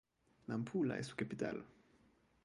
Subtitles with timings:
[0.47, 1.63] Nampula es su capital.